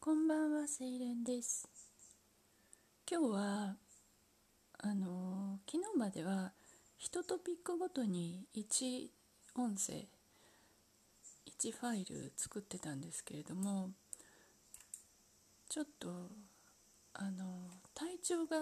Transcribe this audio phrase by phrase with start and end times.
[0.00, 1.68] こんばんは、セイレンです。
[3.10, 3.76] 今日は、
[4.78, 6.52] あの昨日までは
[7.00, 9.08] 1トピックごとに1
[9.56, 10.06] 音声、
[11.46, 13.90] 1ファイル作ってたんですけれども、
[15.68, 16.30] ちょっと、
[17.14, 18.56] あの体調が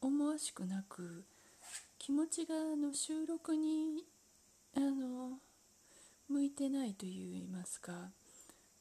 [0.00, 1.26] 思わしくなく、
[1.98, 4.04] 気持ちがあの収録に、
[4.74, 5.38] あの
[6.30, 8.10] 向いてないといいますか、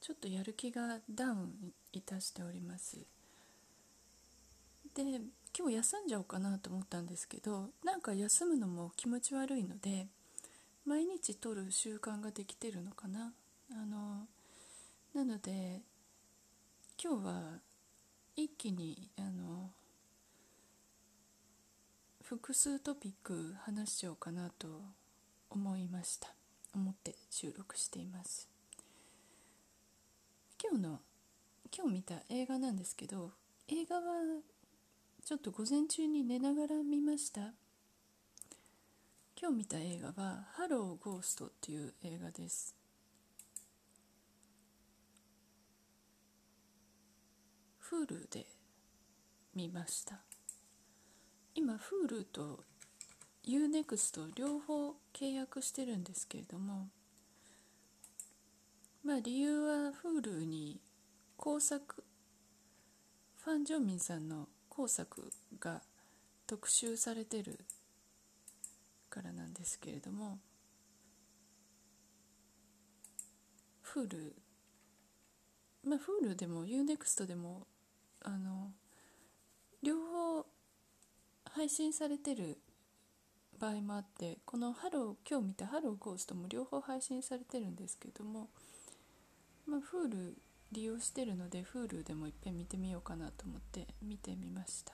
[0.08, 2.96] ちょっとやる気がダウンいたしております。
[4.96, 10.08] で今日休んじゃおうかなと思ったんですけどなんか休むのも気持ち悪いので
[10.86, 13.34] 毎日撮る習慣ができてるのかな。
[13.74, 14.26] あの
[15.14, 15.82] なので
[17.04, 17.42] 今日は
[18.38, 19.72] 一気にあの
[22.24, 24.68] 複数トピック話しちゃおうかなと
[25.50, 26.30] 思いました。
[26.74, 28.57] 思って収録しています。
[30.78, 31.00] 今日の
[31.76, 33.32] 今日見た映画なんですけど
[33.68, 34.02] 映画は
[35.26, 37.56] ちょっと午前中に寝ながら見ました。
[39.42, 42.76] 今日見た映画は「ハローゴースト」っていう映画です。
[47.90, 48.46] Hulu で
[49.56, 50.20] 見ました。
[51.56, 52.64] 今 Hulu と
[53.46, 56.92] UNEXT 両方契約してるんですけれども
[59.08, 60.82] まあ理由は Hulu に
[61.38, 62.04] 工作
[63.38, 65.82] ファン・ジョンミンさんの工作が
[66.46, 67.58] 特集されてる
[69.10, 70.40] からなんですけれども
[73.94, 74.34] Hulu
[75.86, 77.66] まあ Hulu でも UNEXT でも
[78.26, 78.72] あの
[79.82, 80.46] 両方
[81.46, 82.58] 配信されてる
[83.58, 88.50] 場合もあってこのハロー今日見た「ハローゴースト」も両方配信されてるんですけども
[89.68, 90.34] まあ、Hulu
[90.72, 94.94] 利用してるので Hulu でもいっぺん見てみようかなと思って見てみました。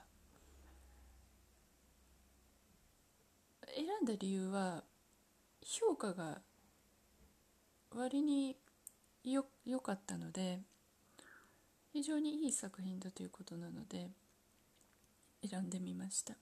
[3.76, 4.84] 選んだ理由は
[5.64, 6.42] 評価が
[7.92, 8.56] 割に
[9.24, 10.60] よ良かったので
[11.92, 14.10] 非常にいい作品だということなので
[15.48, 16.36] 選んでみました。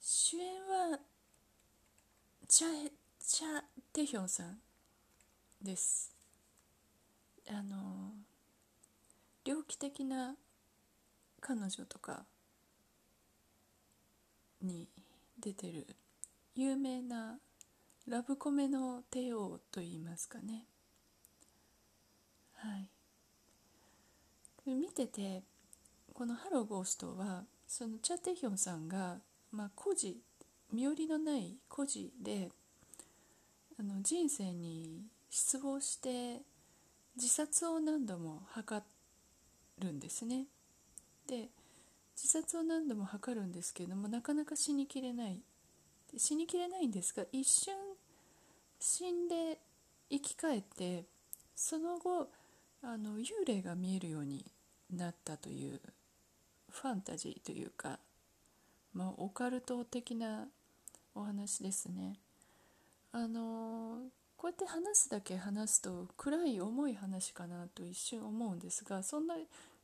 [0.00, 0.60] 主演
[0.92, 0.98] は
[2.48, 2.68] チャ
[3.18, 4.58] チャ・テヒョンさん
[5.62, 6.19] です。
[7.52, 8.12] あの
[9.44, 10.36] 猟奇的な
[11.40, 12.24] 彼女とか
[14.62, 14.88] に
[15.38, 15.86] 出てる
[16.54, 17.38] 有名な
[18.06, 20.66] ラブコメの帝王といいますかね。
[22.54, 22.88] はい。
[24.66, 25.42] 見てて
[26.14, 29.20] この「ハローゴーストは」そのチャ・テヒョンさんが、
[29.52, 30.20] まあ、孤児
[30.72, 32.50] 身寄りのない孤児で
[33.78, 36.42] あの人生に失望して
[37.20, 38.82] 自殺を何度も図
[39.78, 40.46] るんですね。
[41.26, 41.50] で
[42.16, 45.38] 自殺を何度も図るんですけれどもなかなか死にきれない。
[46.16, 47.74] 死にきれないんですが一瞬
[48.80, 49.58] 死んで
[50.10, 51.04] 生き返って
[51.54, 52.30] その後
[52.82, 54.44] あの幽霊が見えるように
[54.90, 55.78] なったという
[56.70, 57.98] ファンタジーというか、
[58.94, 60.48] まあ、オカルト的な
[61.14, 62.14] お話ですね。
[63.12, 63.98] あの
[64.40, 69.34] こうやって話すだけ話すと暗い重い話かなと一瞬思うんですがそんな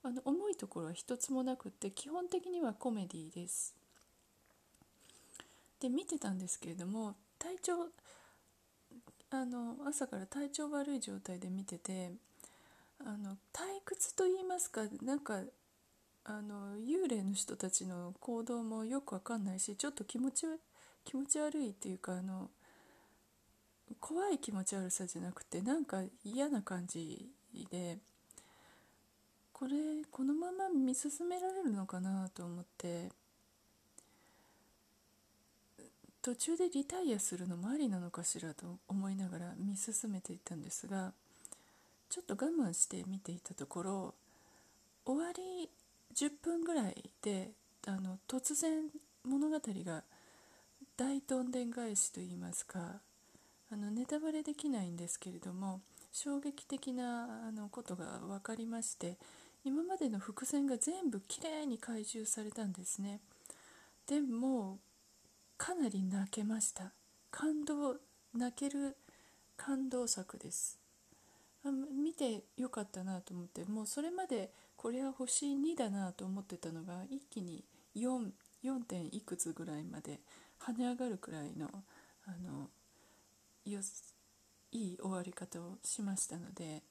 [0.02, 3.74] あの重いところは一つもなくって基本的にはコメディです。
[5.78, 7.72] で見てたんですけれども体調
[9.28, 12.12] あの朝から体調悪い状態で見てて
[13.00, 15.40] あの退屈と言いますかなんか
[16.24, 20.46] あの幽霊の人たちの行動もよくわかんないしちょっと気持ち
[21.04, 22.48] 気持ち悪いっていうかあの
[24.08, 27.28] 怖い気持ち悪さじゃなくてなんか嫌な感じ
[27.72, 27.98] で
[29.52, 29.74] これ
[30.12, 33.08] このまま見進められるのかなと思って
[36.22, 41.12] 途中でリタイアするのもありなのかしらと思いながら見進めていったんですが
[42.08, 44.14] ちょっと我慢して見ていたところ
[45.04, 45.68] 終わり
[46.14, 47.50] 10分ぐらいで
[47.88, 48.84] あの突然
[49.24, 50.04] 物語が
[50.96, 53.00] 大どんでん返しといいますか
[53.70, 55.80] あのネタバレできないんですけれども
[56.12, 59.16] 衝撃的なあのことが分かりまして
[59.64, 63.20] 今までの伏線が全部きれいに回収されたんですね。
[64.06, 64.78] でも
[65.58, 66.92] かなり泣けました。
[67.32, 67.96] 感動
[68.32, 68.96] 泣ける
[69.56, 70.78] 感動作です。
[71.64, 77.64] 見てよかったなと思ってもうそれまでこれは星2だなと思ってたのが一気に
[77.96, 78.30] 4,
[78.62, 80.20] 4点いくつぐらいまで
[80.60, 81.68] 跳ね上がるくらいの
[82.26, 82.68] あの
[83.66, 83.80] よ
[84.72, 86.82] いい終わり方をしましたので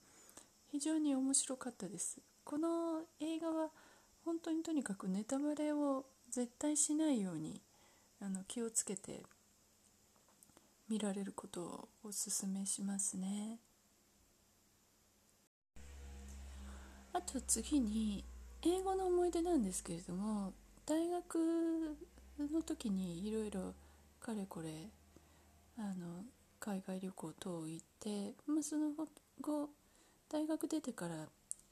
[0.72, 2.20] 非常に面白かったです。
[2.44, 3.70] この映画は
[4.26, 7.62] 本当にとにかくネタバレを絶対しないように
[8.20, 9.24] あの気をつけて
[10.90, 13.60] 見られることをおすすめしますね。
[17.14, 18.26] あと次に
[18.62, 20.54] 英語の思い出なんですけれども
[20.86, 21.96] 大学
[22.38, 23.74] の時にいろいろ
[24.20, 24.90] かれこれ
[25.78, 26.24] あの
[26.66, 28.90] 海外旅行等行って、まあ、その
[29.40, 29.70] 後
[30.30, 31.28] 大学出てから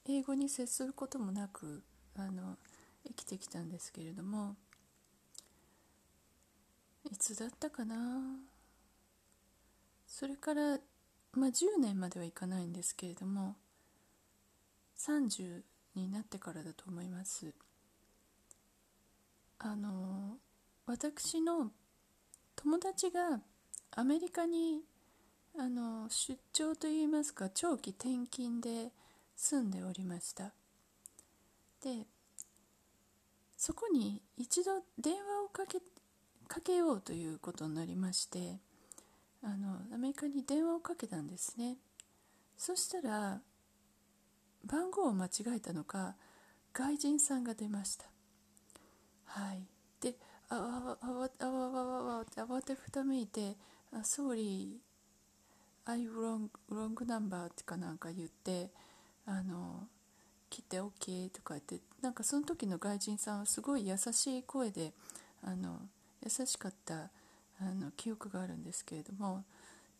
[0.06, 1.82] 英語に接することもなく
[2.16, 2.56] あの
[3.04, 4.54] 生きてきたんですけれども
[7.10, 7.96] いつだったかな？
[10.06, 10.78] それから、
[11.32, 13.56] まあ、10年まではいかないんですけれども
[14.96, 15.62] 30
[15.96, 17.52] になってからだと思います。
[19.58, 20.36] あの
[20.86, 21.72] 私の
[22.54, 23.40] 友達が
[23.96, 24.80] アメリカに
[25.56, 28.90] あの出張といいますか長期転勤で
[29.36, 30.52] 住んでおりました。
[31.80, 32.06] で
[33.56, 35.78] そこに一度電話をかけ
[36.48, 38.58] かけようということになりまして
[39.42, 41.76] あのアメリカに電話をかけたんですね。
[42.56, 43.40] そしたら
[44.64, 46.16] 番号を間違えたのか
[46.72, 48.06] 外人さんが出ました。
[49.26, 49.62] はい。
[50.00, 50.16] で
[50.48, 53.56] あわあわあわわわわ慌てふためいて
[53.94, 54.80] 「あ Sorry.
[55.86, 58.70] I wrong, wrong number」ってかなんか言って
[59.26, 59.86] あの
[60.50, 64.92] 来て OK とか言ってなんかその時の外人さんはすごい優しい声で
[65.42, 65.80] あの
[66.22, 67.10] 優しかった
[67.60, 69.44] あの記憶があるんですけれども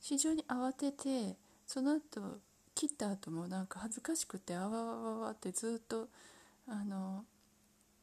[0.01, 1.37] 非常に慌てて
[1.67, 2.41] その後
[2.75, 6.09] 切った後もなんか恥ずかしくてあわわわわってずっと
[6.67, 7.25] あの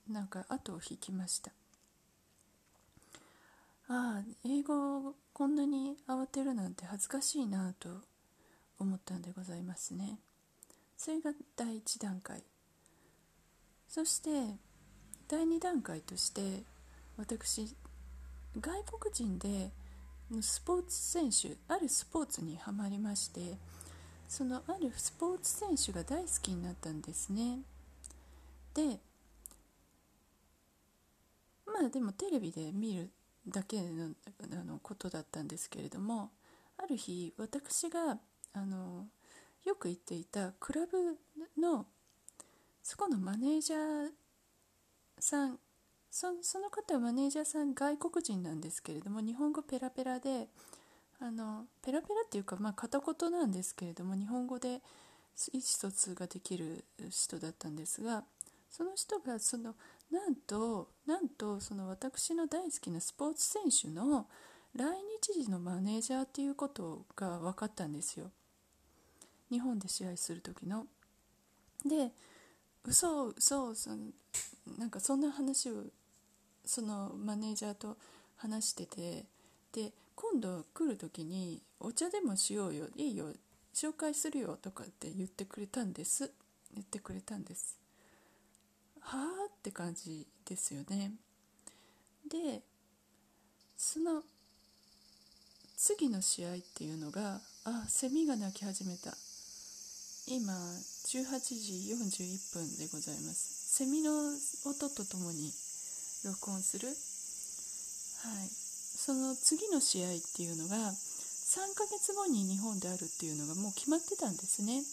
[0.08, 1.52] なんか後を引きました。
[3.94, 7.90] ああ英語をこんなに慌てるなんて恥ずかしいなと
[8.80, 10.18] 思ったんでございますね。
[10.96, 12.42] それが第1段階。
[13.90, 14.30] そして
[15.28, 16.64] 第2段階として
[17.18, 17.76] 私
[18.58, 19.72] 外国人で
[20.42, 23.58] スポーツ選手あるスポーツにはまりまして
[24.30, 27.60] そのあるスポーツ選手が大好きになったんですね。
[28.74, 29.00] で
[31.66, 33.10] まあでもテレビで見る
[33.48, 34.10] だけの
[34.54, 36.32] あのことだったんですけれども
[36.78, 38.18] ある日私が
[38.54, 39.08] あの
[39.66, 41.18] よく行っていたクラブ
[41.60, 41.86] の
[42.84, 44.10] そこのマネージャー
[45.20, 45.60] さん
[46.12, 46.28] そ
[46.60, 50.48] の方はマネージャーさん外国人なんですけれども日本語ペラペラで
[51.20, 54.82] あのペラペラっていうか、まあ、片言なんですけれども日本語で
[55.54, 58.24] 意思疎通ができる人だったんですが
[58.70, 59.76] その人がその
[60.12, 64.28] なんとなんとその私の大好きなスポーツ選手の
[64.76, 64.86] 来
[65.24, 68.32] 日時のマネージャーっていうことが分かったんですよ。
[69.50, 70.86] 日本で試合する時の。
[71.86, 72.12] で
[72.84, 73.92] 嘘嘘嘘
[74.78, 75.84] なんかそんな話を
[76.66, 77.98] そのマネージャーと
[78.38, 79.26] 話してて。
[79.74, 83.34] で今度来る時にお茶でもしようよいいよ
[83.74, 86.32] 紹介するよとかって言ってくれたんです。
[86.74, 87.81] 言ってくれたんです。
[89.02, 91.12] はあって感じですよね。
[92.30, 92.62] で
[93.78, 94.24] その
[95.76, 99.14] 次の試合っていうのがあセミが鳴き始めた。
[100.28, 103.76] 今18時41分でございます。
[103.78, 104.12] セミの
[104.66, 105.52] 音とともに
[106.24, 106.96] 録音する、はい、
[108.48, 114.84] その次の試合っていうのが3ヶ月後に日本であるっていうのがもう決まってたんですね。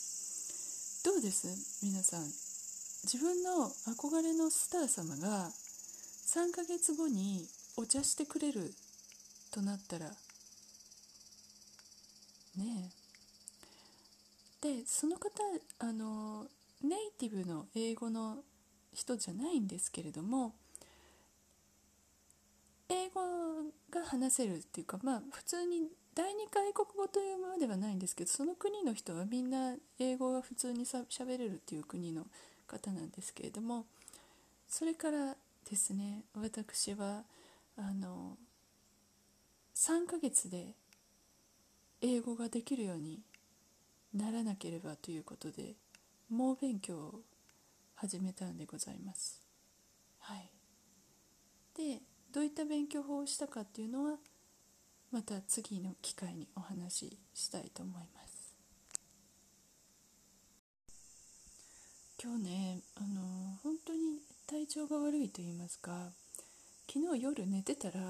[1.05, 1.47] どうです？
[1.85, 2.48] 皆さん。
[3.11, 7.49] 自分の憧れのスター様が3ヶ月後に
[7.79, 8.75] お茶してくれる
[9.51, 10.11] となったら
[12.59, 12.93] ね
[14.63, 14.79] え。
[14.81, 15.31] でその方
[15.79, 16.49] あの
[16.83, 18.41] ネイティブの英語の
[18.93, 20.53] 人じゃないんですけれども
[22.91, 23.23] 英語
[23.91, 32.27] が話せるっていうかまあ普通に第二外国語というものではないんですけどその国の人はみんな英語が普通にしゃべれるっていう国の
[32.69, 33.87] 方なんですけれども
[34.69, 35.35] それから
[35.69, 37.23] ですね私は
[37.77, 38.37] あの
[39.75, 40.75] 3ヶ月で
[42.01, 43.21] 英語ができるように
[44.15, 45.75] ならなければということで
[46.31, 47.21] 猛勉強を
[47.97, 49.41] 始めたんでございます。
[50.21, 50.51] はい、
[51.77, 52.01] で
[52.33, 54.19] どういった勉強法をしたかっていうのは
[55.11, 58.28] また次の機会にお話ししたいと思います
[62.21, 63.23] 今日ねあの
[63.63, 66.11] 本当に体調が悪いと言いますか
[66.93, 68.01] 昨日夜寝てたら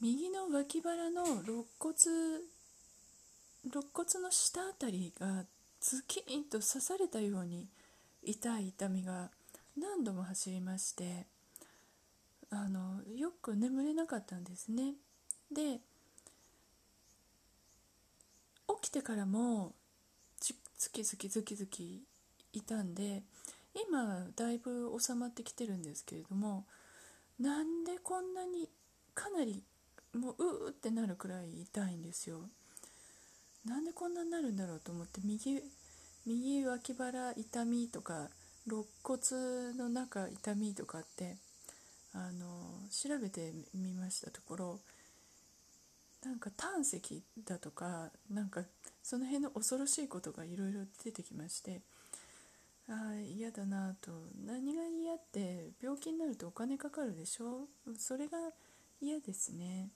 [0.00, 1.94] 右の脇腹の肋骨
[3.66, 5.44] 肋骨の下あたりが
[5.82, 7.66] ズキーンと刺されたように
[8.22, 9.28] 痛い痛みが
[9.78, 11.26] 何度も走りまして
[12.50, 14.94] あのよく眠れなかったんですね。
[15.52, 15.80] で
[18.82, 19.74] 起きてからも
[20.78, 22.02] ズキズキズキズキ
[22.52, 23.22] 痛んで
[23.74, 26.64] 今だいぶ収まってきてるんですけれども
[27.40, 28.68] なんでこんなに
[29.14, 29.62] かなり
[30.14, 32.40] もううーってなるくらい痛いんですよ。
[33.66, 35.60] なんでこんなになるんだろうと思って右
[36.24, 38.28] 右脇腹痛みとか
[38.66, 41.36] 肋骨の中痛みとかって
[42.14, 44.80] あの調べてみましたところ
[46.26, 48.64] なんか胆石だとかなんか
[49.02, 51.80] その辺の恐ろしいことがいろいろ出てきまして
[52.88, 54.10] ああ嫌だなと。
[54.44, 57.68] 何が嫌って病気になるとお金かかるでしょ？
[57.96, 58.38] それが
[59.00, 59.88] 嫌ですね。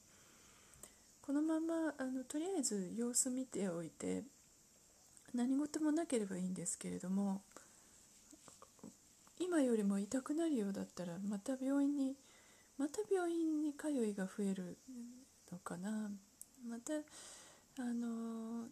[1.21, 4.23] このままあのとりあえず様子見ておいて
[5.35, 7.43] 何事もなければいいんですけれども
[9.39, 12.15] 今よりも痛くなるようだったらまた病院に
[12.79, 14.77] また病院に通いが増える
[15.53, 16.11] のかな。
[16.69, 16.93] また
[17.79, 18.67] あの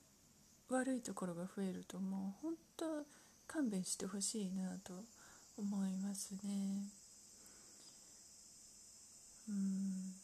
[0.68, 2.84] 悪いところが増えるともう本当
[3.46, 4.92] 勘弁してほしいなと
[5.56, 6.90] 思いますね。
[9.48, 10.14] うん。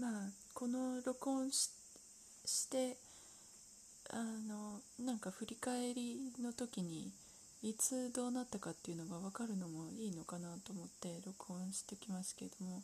[0.00, 1.70] まあこの録音し
[2.46, 2.96] して
[4.10, 7.10] あのなんか振り返りの時に
[7.62, 12.82] いつどうなったかっていうのが分かるのもいいのかなと思って録音してきますけども。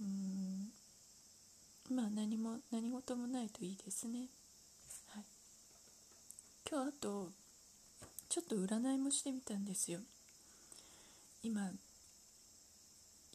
[0.00, 0.68] うん。
[1.94, 4.28] まあ何も何事もないといいですね。
[5.08, 5.24] はい。
[6.70, 7.28] 今日あと
[8.28, 10.00] ちょっと占いもしてみたんですよ。
[11.42, 11.70] 今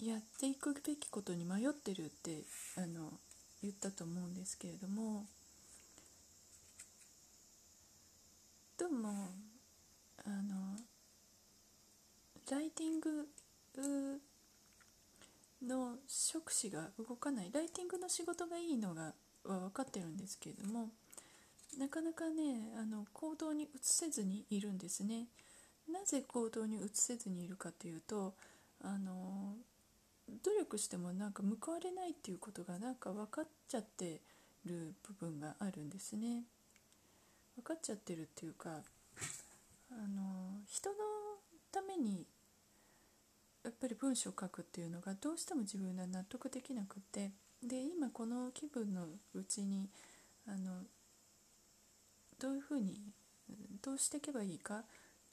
[0.01, 2.43] やっていくべきことに迷ってるって
[2.77, 3.11] あの
[3.61, 5.25] 言ったと思うんですけれども。
[8.77, 9.29] どうも
[10.25, 10.77] あの
[12.51, 13.29] ライティング
[15.61, 20.89] の触手が動かないライティングの仕事がいいのがは分かってるんですけれども
[21.77, 25.27] なかなかねあの行動に移せずにいるんですね。
[25.91, 28.33] なぜ行動に移せずにいるかというと
[28.81, 29.55] あの
[30.43, 34.21] 努力してもなんか報われないっていうことがなんか分かっちゃって
[34.65, 36.43] る部分があるんですね。
[37.55, 38.81] 分かっちゃってるっていうか
[39.91, 40.95] あの人の
[41.71, 42.25] ために
[43.65, 47.31] やっぱり文章を書くっていうのがどうしても自分が納得できなくて
[47.63, 49.89] で今この気分のうちに
[50.47, 50.83] あの
[52.39, 53.01] どういうふうに
[53.81, 54.83] どうしていけばいいか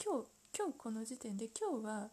[0.02, 2.08] 今日今日この時点で今日は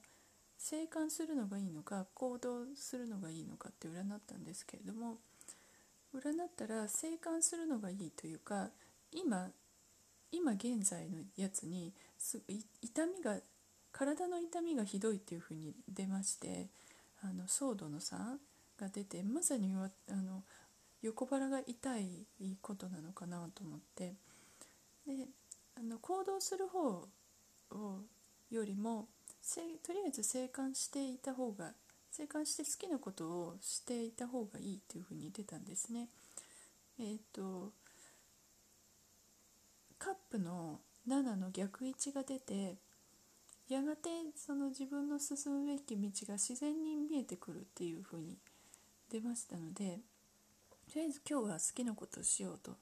[0.58, 5.20] 生還するのがいいのか行動するのがいいのかって占ったんですけれども
[6.14, 8.68] 占ったら生還するのがいいというか
[9.14, 9.52] 今
[10.34, 11.94] 今現在のやつに
[12.82, 13.38] 痛みが
[13.92, 16.68] 体の痛みがひどいっていうふうに出まして
[17.22, 18.18] あのソードの3
[18.80, 20.44] が出てまさにあの
[21.02, 22.26] 横腹が痛い
[22.62, 24.14] ことなのかなと思って
[25.08, 25.28] で
[25.78, 27.08] あの行動する方
[27.72, 28.00] を
[28.50, 29.08] よりも
[29.84, 31.72] とりあえず生還していた方が
[32.12, 36.10] 生還して好きなことをしていた方がいいっていうふうに出たんですね。
[37.00, 37.72] えっ、ー、と
[39.98, 42.76] カップの7の逆位置が出て
[43.70, 48.36] やがてその自分の進むべき道が自然に見えてくるっていうふうに
[49.12, 50.00] 出ましたので
[50.92, 52.76] とりあえず今日は好きなことをしようと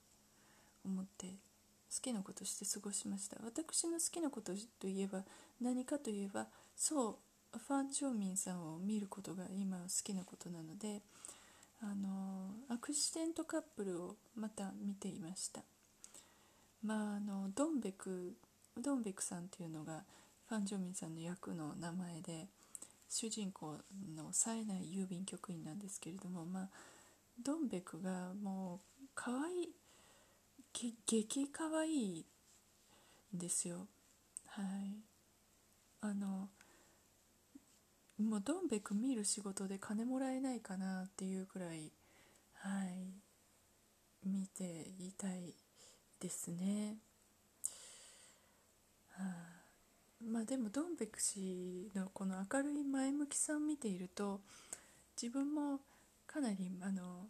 [0.85, 3.37] 思って好きなことして過ごしました。
[3.43, 5.23] 私の好きなことといえば
[5.61, 7.19] 何かといえばそ
[7.53, 11.01] うファン・ジョンミンさんを見ることが今好きなことなので
[11.81, 15.61] あのアクシデントカップルをまた見ていました。
[16.83, 18.35] まああのドンベク
[18.79, 20.03] ドンベクさんっていうのが
[20.49, 22.47] ファン・ジョミンさんの役の名前で
[23.09, 23.77] 主人公
[24.15, 26.69] の冴えない郵便局員なんですけれどもまあ
[27.43, 29.73] ドンベクがもう可愛い
[31.05, 32.25] 激可愛い
[33.35, 33.87] んですよ。
[34.47, 35.01] はい。
[36.01, 36.49] あの
[38.19, 41.91] もうどんべく見る仕事で金もらえないかなっていうくらい
[42.53, 43.27] はい。
[44.25, 44.63] 見て
[44.99, 45.53] いたい
[46.19, 46.97] ですね、
[49.09, 49.56] はあ、
[50.25, 54.41] まあでもどんべく氏のこの明るい前向きさを見ていると
[55.21, 55.79] 自分も
[56.25, 57.27] かなりあの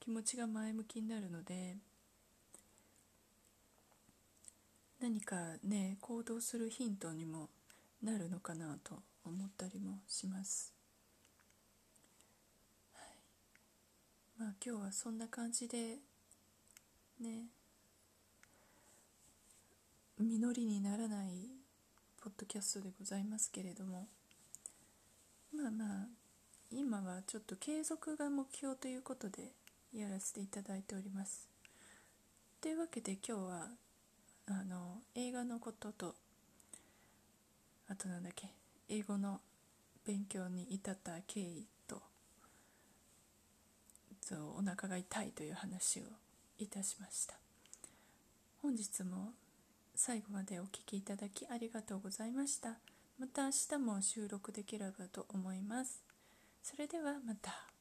[0.00, 1.76] 気持ちが前向きになるので
[5.00, 7.48] 何かね行動するヒントにも
[8.02, 10.72] なるのかなと思ったりもします。
[12.92, 13.04] はい、
[14.38, 15.98] まあ今日はそんな感じで
[17.20, 17.48] ね
[20.18, 21.63] 実りにならない
[22.24, 24.06] ポッドキャストでございますけれども
[25.54, 26.06] まあまあ
[26.70, 29.52] 今はちょっと継続が目標ということで
[29.94, 31.50] やらせていただいております。
[32.62, 33.68] というわけで今日は
[34.46, 36.14] あの映画のことと
[37.90, 38.48] あとなんだっけ
[38.88, 39.42] 英語の
[40.06, 42.00] 勉強に至った経緯と
[44.22, 46.04] そうお腹が痛いという話を
[46.58, 47.34] いたしました。
[48.62, 49.34] 本日も
[49.94, 52.78] 最後までお聴きいただきありがとうございました
[53.18, 56.02] また明日も収録できればと思います
[56.62, 57.73] それではまた。